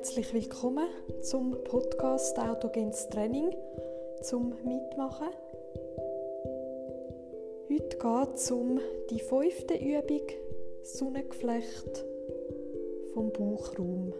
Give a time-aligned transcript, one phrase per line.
[0.00, 0.88] Herzlich willkommen
[1.20, 3.54] zum Podcast Autogenes Training
[4.22, 5.28] zum Mitmachen.
[7.68, 8.80] Heute geht es um
[9.10, 10.26] die fünfte Übung
[10.84, 12.06] Sonnengeflecht
[13.12, 14.14] vom Bauchraum.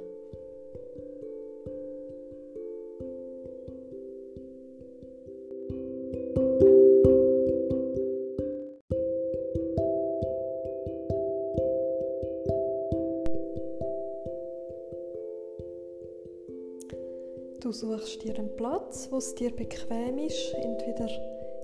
[18.01, 21.09] Suchst dir einen Platz, wo es dir bequem ist, entweder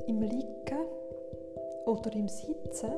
[0.06, 0.86] im Liegen
[1.86, 2.90] oder im Sitzen.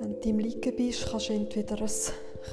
[0.00, 1.90] Wenn du im Liegen bist, kannst du entweder ein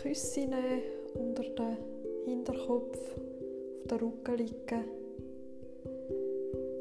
[0.01, 0.81] Küsschen nehmen,
[1.13, 1.77] unter den
[2.25, 4.83] Hinterkopf, auf den Rücken liegen.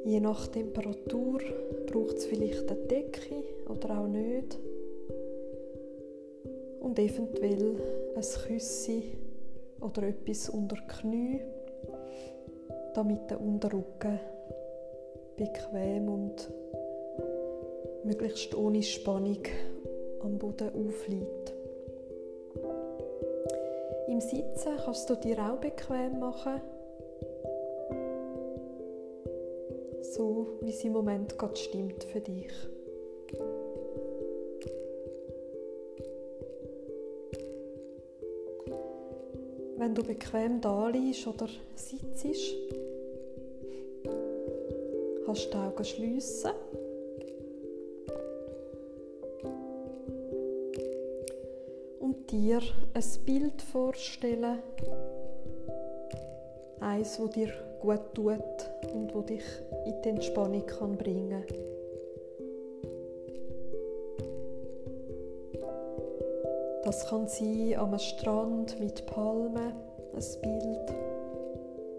[0.05, 1.41] Je nach Temperatur
[1.87, 4.59] braucht es vielleicht eine Decke oder auch nicht
[6.95, 7.75] und eventuell
[8.15, 9.19] ein Küssi
[9.81, 11.41] oder etwas unter die Knie,
[12.95, 14.21] damit der Unterrücken
[15.37, 16.49] bequem und
[18.05, 19.43] möglichst ohne Spannung
[20.23, 21.53] am Boden aufliegt.
[24.07, 26.61] Im Sitzen kannst du dir auch bequem machen,
[30.01, 32.53] so wie es im Moment gerade stimmt für dich.
[39.95, 42.27] Wenn du bequem da liegst oder sitzt,
[45.25, 46.51] kannst du die Augen schliessen.
[52.01, 52.61] Und dir
[52.93, 54.59] ein Bild vorstellen,
[56.81, 58.41] eins, das dir gut tut
[58.93, 59.45] und wo dich
[59.87, 60.67] in die Entspannung
[60.99, 61.74] bringen kann.
[66.85, 69.73] Das kann sein am Strand mit Palmen,
[70.13, 70.95] ein Bild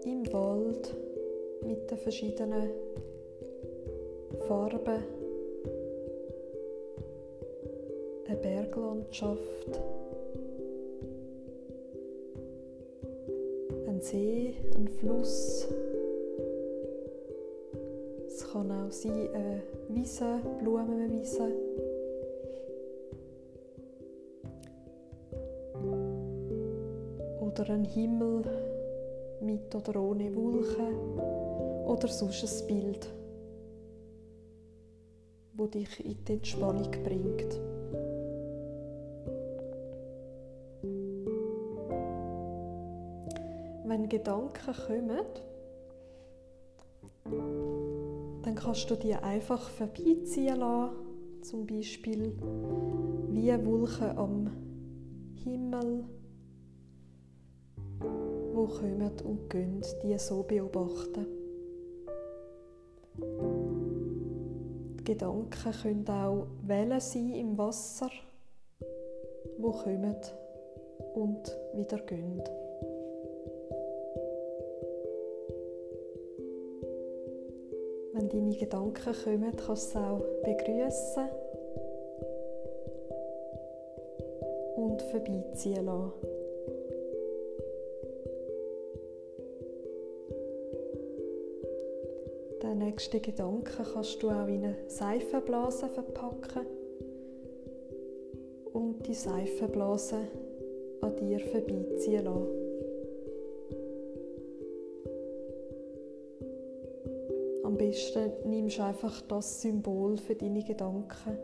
[0.04, 0.94] im Wald
[1.66, 2.70] mit den verschiedenen
[4.46, 5.02] Farben,
[8.28, 9.80] eine Berglandschaft,
[13.88, 15.66] ein See, ein Fluss.
[18.24, 21.50] Es kann auch sein eine Wiese, Blumenwiese.
[27.66, 28.42] Oder ein Himmel
[29.40, 31.18] mit oder ohne Wolken
[31.84, 33.08] oder sonst ein Bild,
[35.54, 37.60] wo dich in die Entspannung bringt.
[43.84, 45.26] Wenn Gedanken kommen,
[48.42, 52.32] dann kannst du die einfach vorbeiziehen lassen, zum Beispiel
[53.30, 54.50] wie Wolken am
[55.42, 56.04] Himmel
[58.66, 61.26] wo kommen und gehen, die so beobachten.
[64.98, 68.10] Die Gedanken können auch Wellen sein im Wasser,
[69.58, 70.16] wo kommen
[71.14, 72.42] und wieder gehen.
[78.14, 81.28] Wenn deine Gedanken kommen, kannst du sie auch begrüßen
[84.76, 86.35] und vorbeiziehen lassen.
[92.86, 96.64] Nächsten Gedanken kannst du auch in eine Seifenblase verpacken
[98.72, 100.18] und die Seifenblase
[101.00, 102.46] an dir vorbeiziehen lassen.
[107.64, 111.38] Am besten nimmst du einfach das Symbol für deine Gedanken,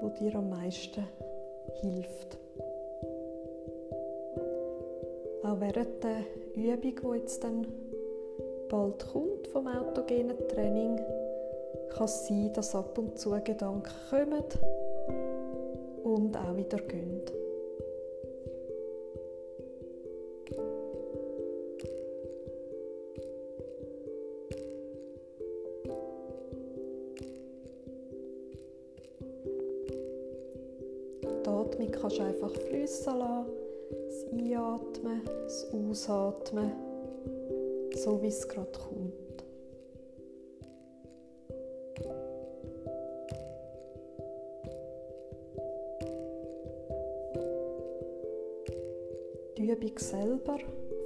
[0.00, 1.04] wo dir am meisten
[1.82, 2.38] hilft.
[5.42, 7.66] Auch während der Übung, die jetzt dann
[8.70, 11.00] bald kommt vom autogenen Training,
[11.90, 14.44] kann es sein, dass ab und zu Gedanken kommen
[16.04, 17.22] und auch wieder gehen.
[31.22, 33.46] Die Atmung kannst du einfach fließen lassen,
[33.90, 36.72] das Einatmen, das Ausatmen
[37.98, 39.27] so wie es gerade kommt.
[49.68, 50.58] Übung selber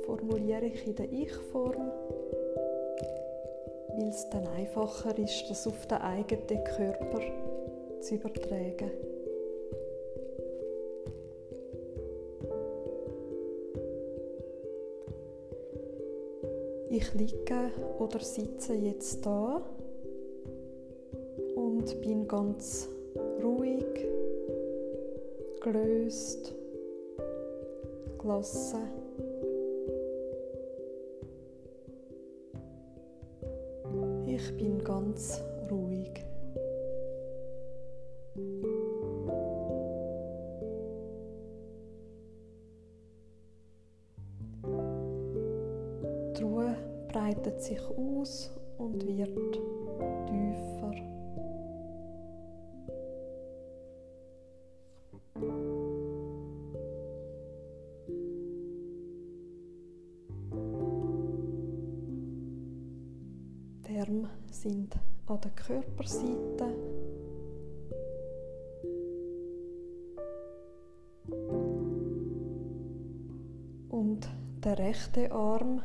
[0.06, 1.90] formuliere ich in der Ich-Form,
[3.88, 7.20] weil es dann einfacher ist, das auf den eigenen Körper
[8.00, 8.90] zu übertragen.
[16.88, 19.60] Ich liege oder sitze jetzt da
[21.56, 22.88] und bin ganz
[23.42, 24.06] ruhig,
[25.60, 26.54] gelöst
[28.22, 29.01] glossa
[64.12, 64.94] Arme sind
[65.26, 66.74] an der Körperseite.
[73.88, 74.28] Und
[74.62, 75.82] der rechte Arm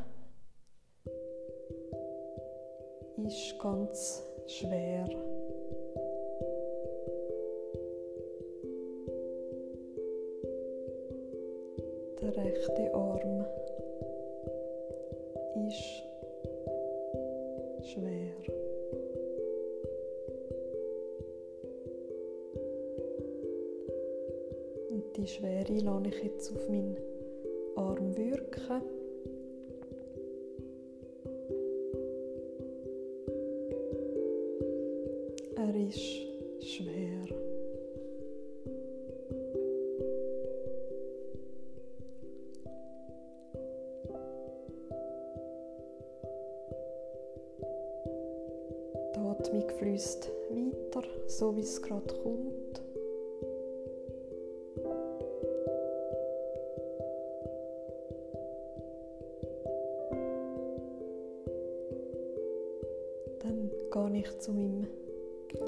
[64.09, 64.87] gehe ich zu meinem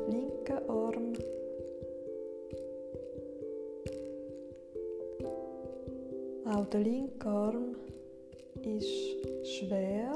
[0.09, 1.13] linken Arm.
[6.45, 7.75] Auch der linke Arm
[8.63, 10.15] ist schwer.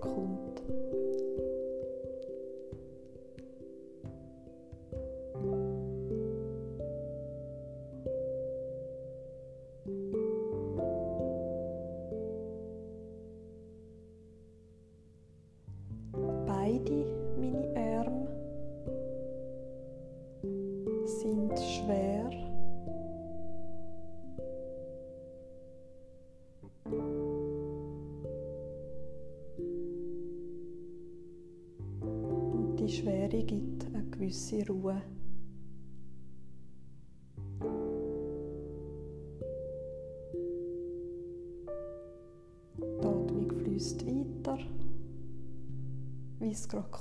[0.00, 0.62] Kommt.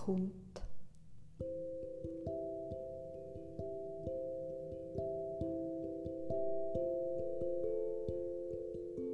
[0.07, 0.33] Kommt.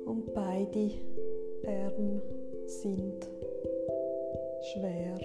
[0.05, 0.91] Und beide
[1.65, 2.21] Arme
[2.67, 3.27] sind
[4.61, 5.17] schwer.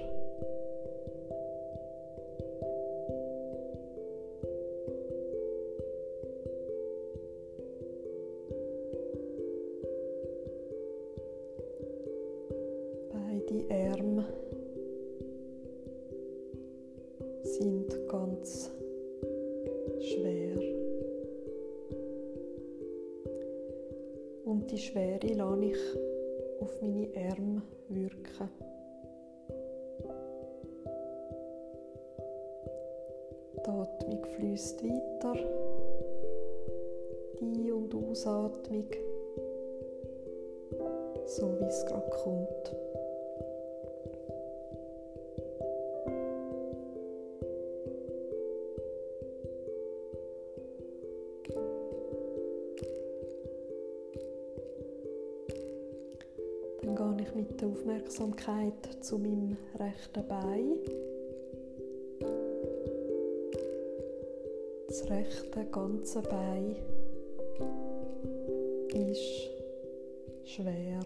[13.13, 14.25] Beide Arme
[24.71, 28.51] Die Schwere lasse ich auf meine Arme wirken.
[33.55, 35.35] Die Atmung fließt weiter.
[37.41, 38.89] Die und Ausatmung.
[41.25, 42.88] So wie es gerade kommt.
[58.09, 60.79] Aufmerksamkeit zu meinem rechten Bein.
[64.87, 66.75] Das rechte ganze Bein
[68.95, 69.51] ist
[70.47, 71.01] schwer.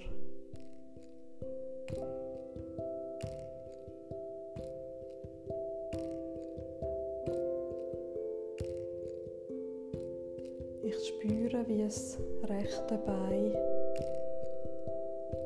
[10.84, 13.52] Ich spüre, wie das rechte Bein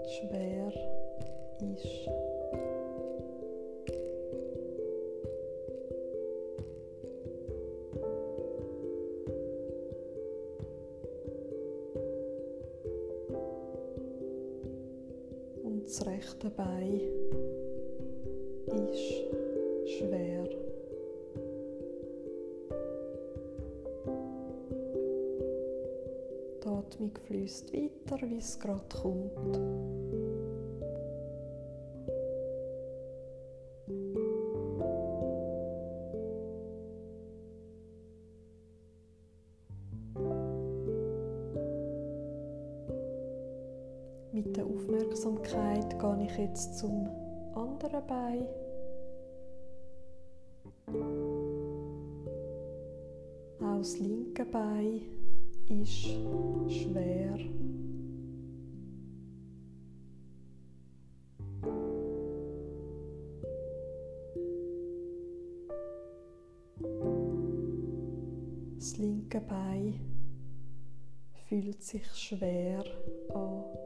[0.06, 0.95] schwer
[1.62, 2.08] ist.
[15.62, 17.00] Und das rechte Bein
[18.66, 20.44] ist schwer.
[26.62, 29.65] Die Atmung fließt weiter, wie es gerade kommt.
[46.36, 47.08] Aufmerksamkeit gehe ich jetzt zum
[47.54, 48.46] anderen Bein.
[53.60, 55.00] Das linke Bein
[55.68, 56.06] ist
[56.68, 57.38] schwer.
[68.76, 70.00] Das linke Bein
[71.48, 72.84] fühlt sich schwer
[73.34, 73.85] an.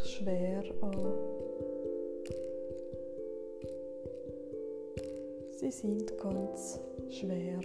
[0.00, 1.14] Sich schwer an.
[5.50, 6.80] Sie sind ganz
[7.10, 7.60] schwer.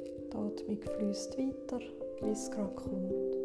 [0.00, 1.80] Die Atmung fließt weiter,
[2.22, 3.35] wie es gerade kommt.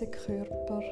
[0.00, 0.82] Der ganze Körper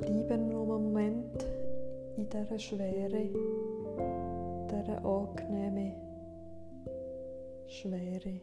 [0.00, 1.44] Ich bleibe noch einen Moment
[2.16, 3.30] in dieser Schwere,
[4.70, 5.92] dieser angenehmen
[7.66, 8.40] Schwere.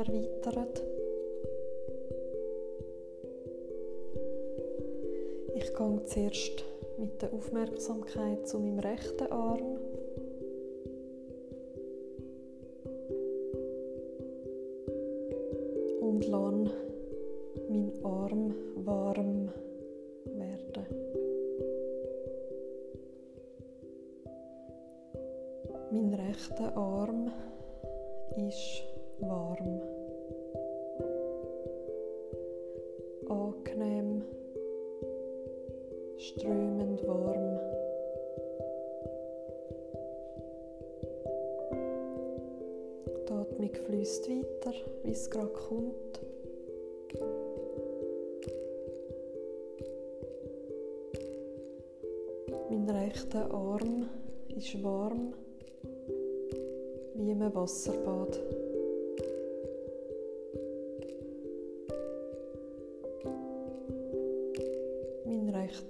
[0.00, 0.66] Erweitern.
[5.54, 6.64] Ich gehe zuerst
[6.96, 9.76] mit der Aufmerksamkeit zu meinem rechten Arm.
[16.00, 16.72] und lass
[17.68, 19.52] meinen Arm warm
[20.24, 20.86] werden.
[25.92, 27.30] Mein rechter Arm
[28.36, 28.89] ist
[29.20, 29.80] warm.
[33.28, 34.22] Angenehm,
[36.16, 37.58] strömend warm.
[43.28, 44.72] Die Atmung fließt weiter,
[45.04, 46.20] wie es gerade kommt.
[52.68, 54.08] Mein rechter Arm
[54.56, 55.34] ist warm
[57.14, 58.40] wie im Wasserbad.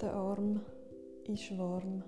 [0.01, 0.61] Rechter Arm
[1.29, 2.03] ist warm.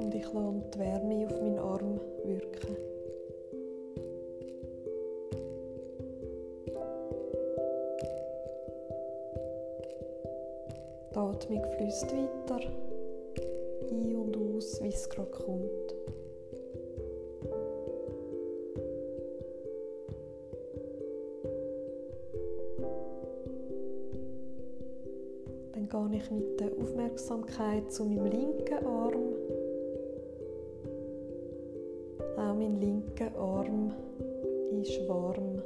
[0.00, 2.76] Und ich lasse die Wärme auf meinen Arm wirken.
[11.10, 12.60] Die Atmung fließt weiter
[13.90, 15.81] ein und aus, wie es gerade kommt.
[25.90, 29.34] Dann gehe ich mit der Aufmerksamkeit zu meinem linken Arm.
[32.36, 33.92] Auch mein linker Arm
[34.80, 35.62] ist warm.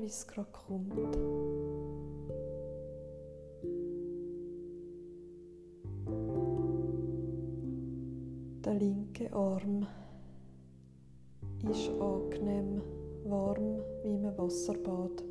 [0.00, 1.14] Wie es gerade kommt.
[8.64, 9.86] Der linke Arm
[11.70, 12.82] ist angenehm,
[13.24, 15.24] warm wie im Wasserbad.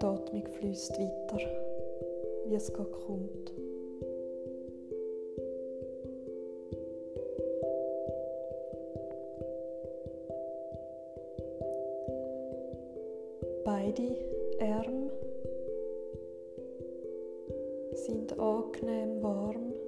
[0.00, 1.69] die Atmung fließt weiter,
[2.50, 3.52] wie es gerade kommt.
[13.64, 14.16] Beide
[14.60, 15.10] Arme
[17.94, 19.79] sind angenehm warm.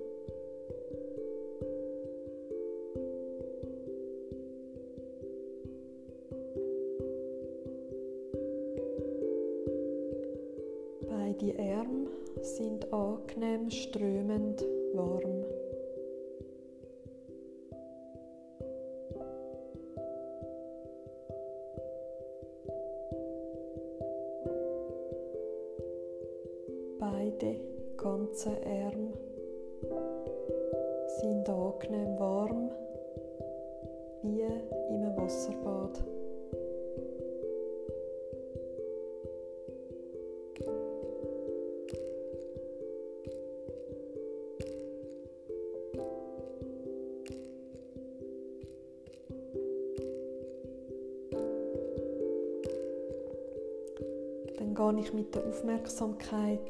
[55.02, 56.60] Ich mit der Aufmerksamkeit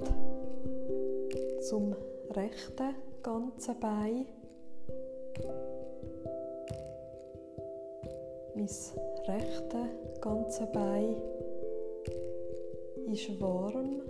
[1.61, 1.95] zum
[2.31, 4.27] rechten ganzen Bein.
[8.55, 8.69] Mein
[9.27, 9.79] rechte
[10.21, 11.17] ganze Bein
[13.13, 14.01] ist warm.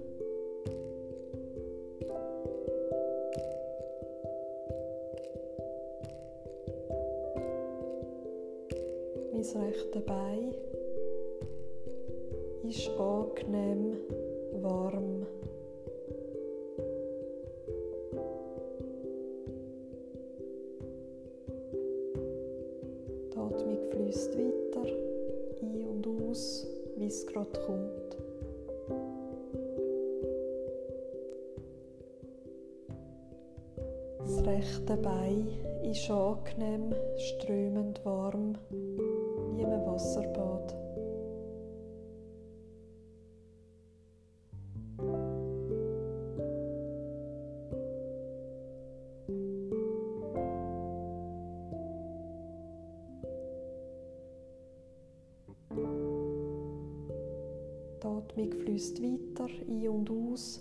[58.82, 60.60] fließt weiter ein und aus,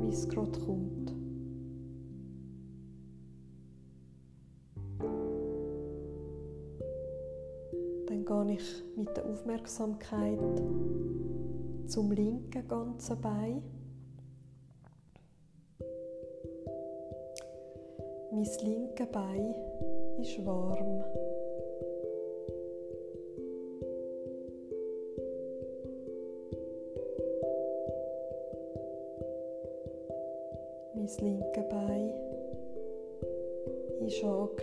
[0.00, 1.12] wie es gerade kommt.
[8.06, 10.62] Dann gehe ich mit der Aufmerksamkeit
[11.86, 13.62] zum linken ganzen Bein.
[18.32, 19.54] Mein linkes Bein
[20.20, 21.04] ist warm.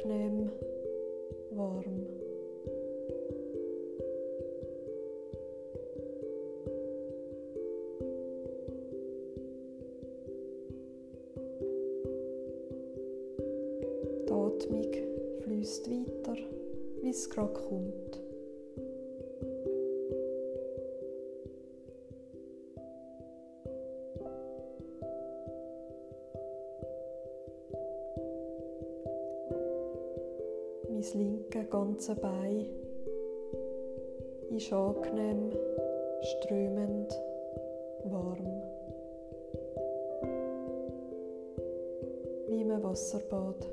[0.05, 0.32] Ist
[35.03, 35.51] angenehm,
[36.21, 37.13] strömend,
[38.05, 38.61] warm.
[42.47, 43.67] Wie im Wasserbad.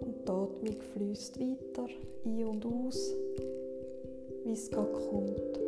[0.00, 1.86] Und die Atmung fließt weiter
[2.24, 3.14] ein und aus,
[4.44, 5.67] wie es gerade kommt.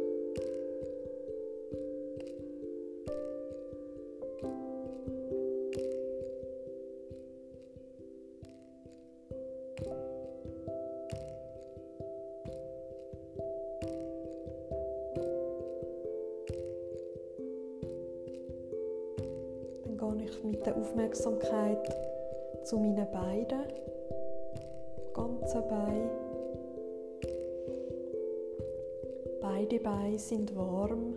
[30.20, 31.14] Sind warm,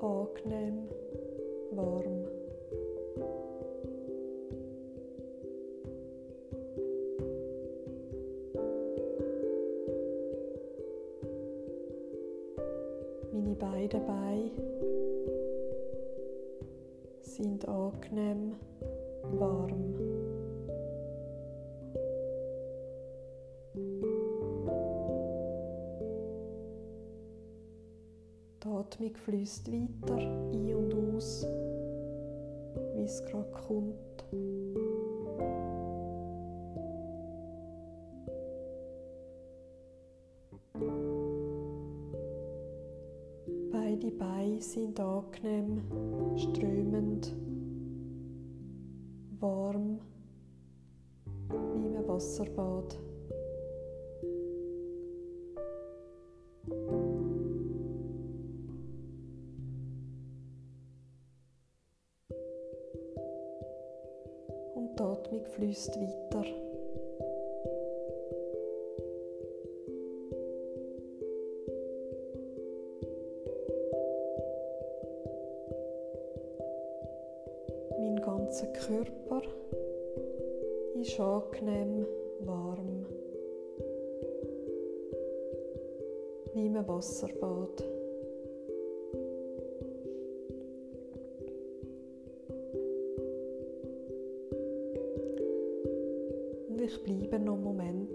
[0.00, 0.88] angenehm,
[1.72, 2.24] warm.
[13.32, 14.50] Meine beiden Beine
[17.20, 18.54] sind angenehm,
[19.38, 20.31] warm.
[28.82, 31.46] Atmung fließt weiter ein und aus,
[32.94, 34.24] wie es gerade kommt.
[43.70, 45.82] Beide Beine sind angenehm,
[46.36, 47.36] strömend,
[49.38, 50.00] warm,
[51.76, 52.98] wie im Wasserbad.
[65.72, 66.44] Fließt weiter.
[77.98, 79.42] Mein ganzer Körper
[81.00, 82.06] ist angenehm
[82.40, 83.06] warm,
[86.54, 88.01] wie im Wasserbad.
[96.92, 98.10] Ich bleibe noch einen Moment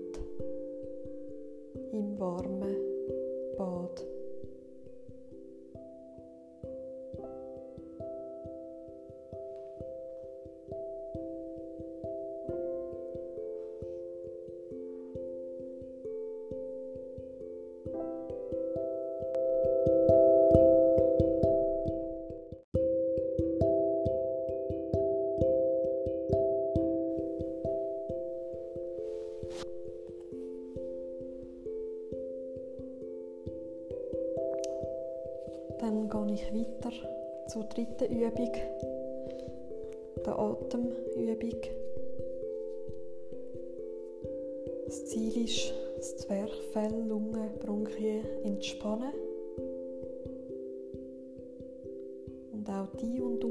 [1.92, 2.76] im warmen
[3.58, 4.16] Bad.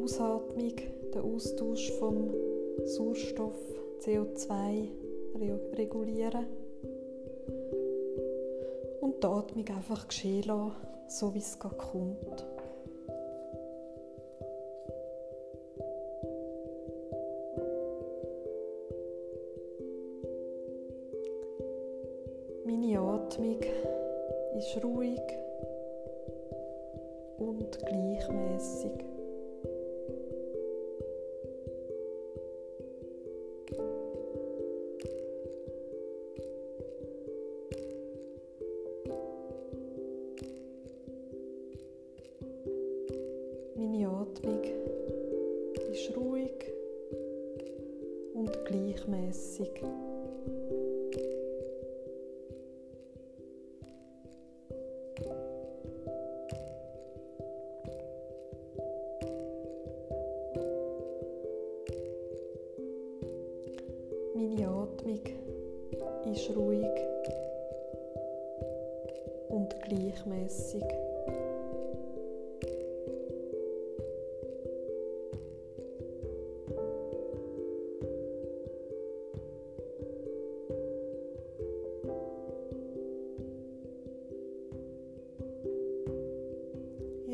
[0.06, 0.74] Ausatmung,
[1.12, 2.32] der Austausch vom
[2.84, 3.58] Sauerstoff,
[3.98, 4.86] CO2
[5.76, 6.46] regulieren.
[9.00, 10.76] Und die Atmung einfach geschehen lassen,
[11.08, 12.46] so wie es gerade kommt.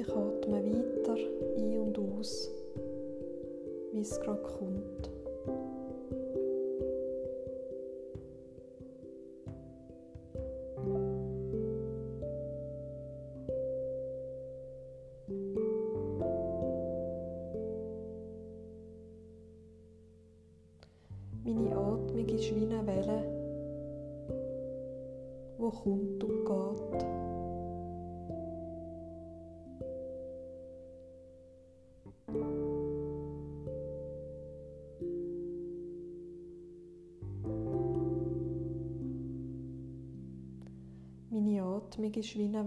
[0.02, 2.50] Ich atme weiter ein und aus,
[3.92, 5.11] wie es gerade kommt.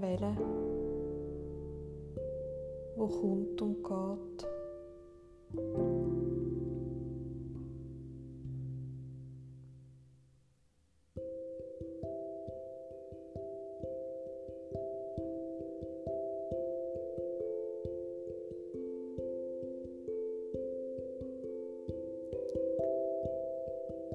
[0.02, 0.36] Welle,
[2.96, 4.48] wo kommt und geht.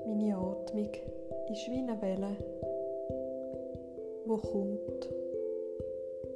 [0.07, 0.91] Meine Atmung
[1.51, 2.37] ist wie eine Welle,
[4.31, 5.09] wo kommt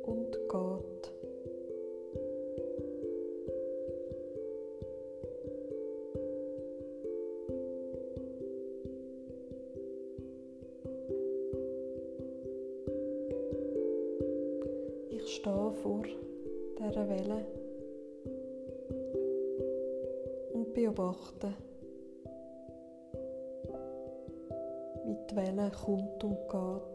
[0.03, 1.13] und geht.
[15.11, 16.03] Ich stehe vor
[16.77, 17.47] dieser Welle
[20.53, 21.55] und beobachte,
[25.05, 26.94] wie die Welle kommt und geht.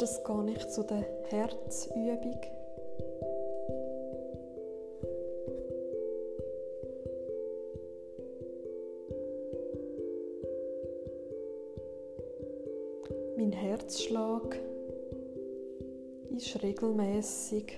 [0.00, 2.40] Nächstes gehe ich zu der Herzübung.
[13.36, 14.58] Mein Herzschlag
[16.34, 17.76] ist regelmäßig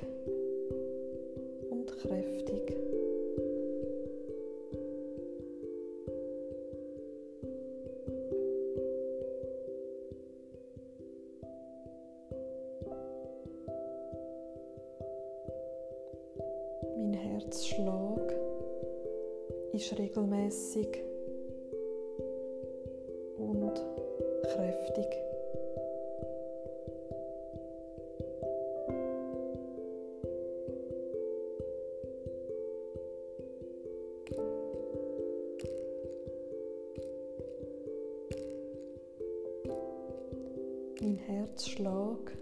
[41.13, 42.33] Mein Herzschlag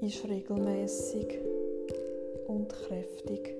[0.00, 1.38] ist regelmäßig
[2.48, 3.54] und kräftig.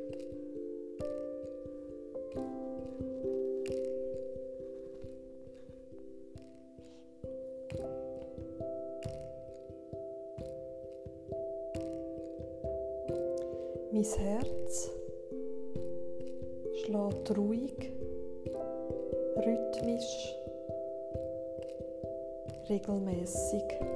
[23.57, 23.96] Regelmäßig.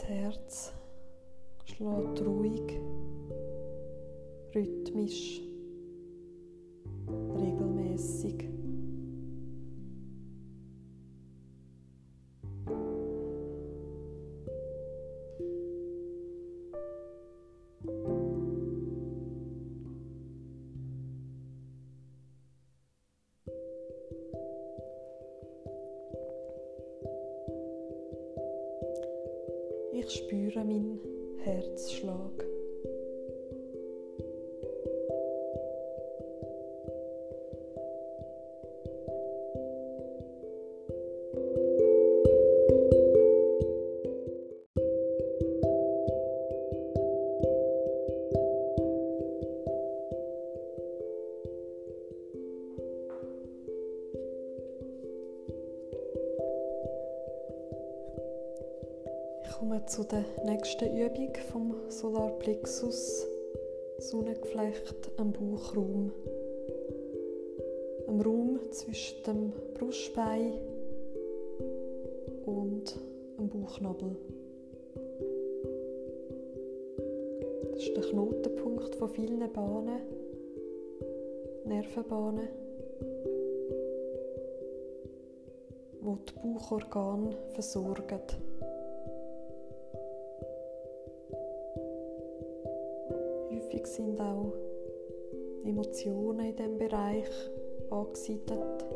[0.00, 0.72] Herz
[1.64, 2.80] schlägt ruhig,
[4.54, 5.42] rhythmisch,
[59.52, 63.26] Ich komme zu der nächsten Übung vom Solarplexus
[63.98, 66.10] Sonnengeflecht am Bauchraum.
[68.08, 70.54] Am Raum zwischen dem Brustbein
[72.46, 72.98] und
[73.38, 74.16] dem Bauchnabel.
[77.72, 80.00] Das ist der Knotenpunkt von vielen Bahnen,
[81.66, 82.48] Nervenbahnen,
[86.00, 88.51] wo die Bauchorgane versorgen.
[95.92, 97.28] Emotionen in diesem Bereich
[97.90, 98.86] angesiedelt.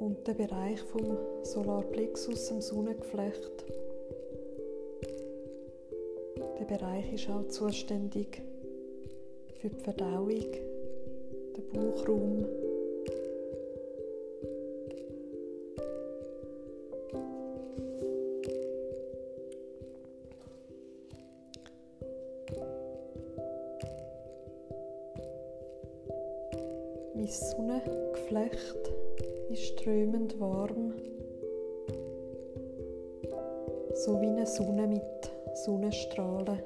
[0.00, 3.64] Und der Bereich vom Solarplexus, im Sonnengeflecht,
[6.58, 8.42] der Bereich ist auch zuständig
[9.60, 10.28] für die Verdauung,
[11.56, 12.46] den Bauchraum,
[27.14, 28.92] Mein Sonnengeflecht
[29.50, 30.94] ist strömend warm,
[33.94, 35.30] so wie eine Sonne mit
[35.64, 36.60] Sonnenstrahlen.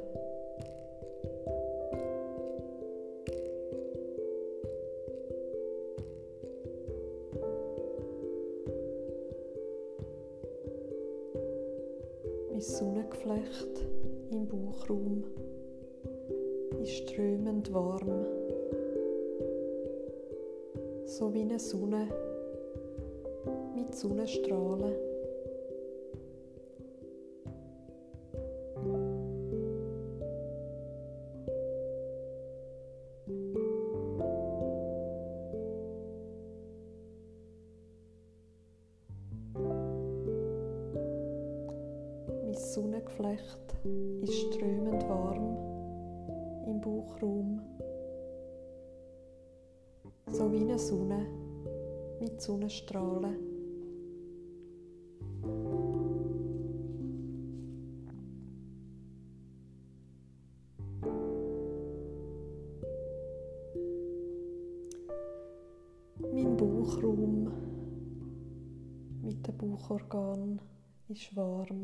[69.75, 70.61] Bauchorgan
[71.09, 71.83] ist warm.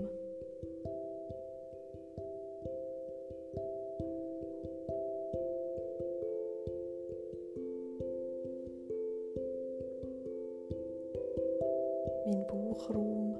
[12.26, 13.36] mein Bauchraum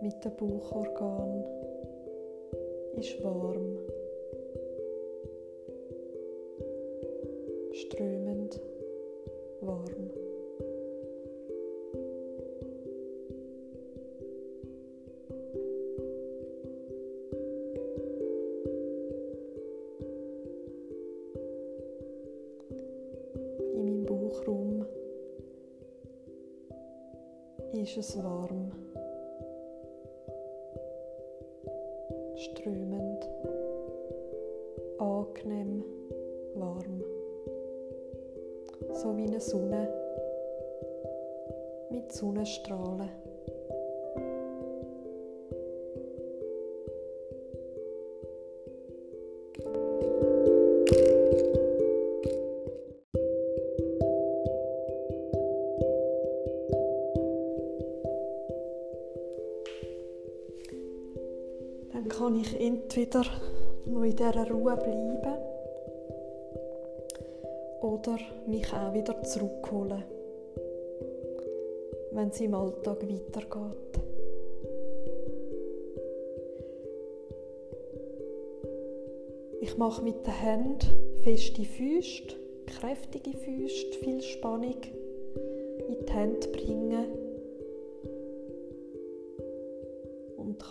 [0.00, 1.44] mit dem Bauchorgan
[2.94, 3.71] ist warm,
[28.02, 28.72] es warm,
[32.34, 33.30] strömend,
[34.98, 35.84] angenehm.
[36.56, 37.04] Warm,
[38.92, 39.88] so wie eine Sonne.
[41.90, 43.21] Mit Sonnenstrahlen.
[63.02, 63.24] Entweder
[63.86, 65.38] noch in dieser Ruhe bleiben
[67.80, 70.04] oder mich auch wieder zurückholen,
[72.12, 74.00] wenn es im Alltag weitergeht.
[79.60, 82.22] Ich mache mit den Händen feste Füße,
[82.66, 84.76] kräftige Füße, viel Spannung
[85.88, 87.21] in die Hände bringen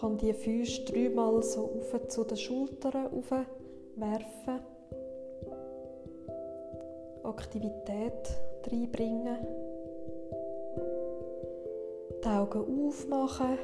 [0.02, 3.06] kann die Füße dreimal so auf zu den Schultern
[3.98, 4.60] werfen.
[7.24, 9.38] Aktivität reinbringen.
[12.24, 13.60] Die Augen aufmachen.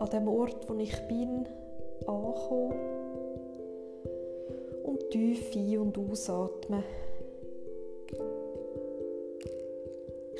[0.00, 1.46] An dem Ort, wo ich bin,
[2.00, 2.74] ankommen.
[4.82, 6.82] Und tief ein- und ausatmen.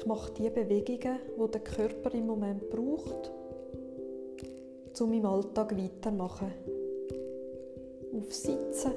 [0.03, 3.30] Ich mache die Bewegungen, die der Körper im Moment braucht,
[5.00, 6.50] um im Alltag weiterzumachen.
[8.12, 8.94] Aufsitzen,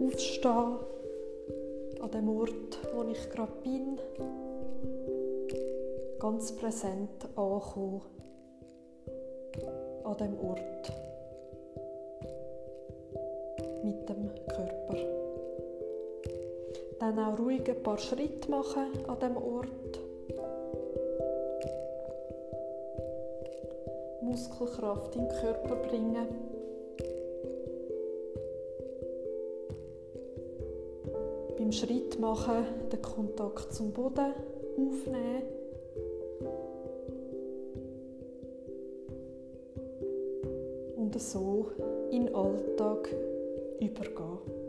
[0.00, 0.76] aufstehen,
[2.00, 3.98] an dem Ort, wo ich gerade bin,
[6.20, 8.02] ganz präsent ankommen,
[10.04, 10.92] an dem Ort,
[13.82, 14.98] mit dem Körper.
[17.00, 19.87] Dann auch ruhig ein paar Schritte machen an dem Ort
[24.58, 26.26] Muskelkraft in den Körper bringen.
[31.56, 34.32] Beim Schritt machen den Kontakt zum Boden
[34.76, 35.42] aufnehmen.
[40.96, 41.66] Und so
[42.10, 43.08] in den Alltag
[43.80, 44.67] übergehen.